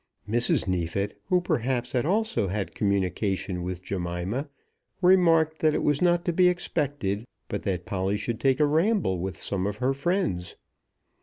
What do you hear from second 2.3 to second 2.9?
had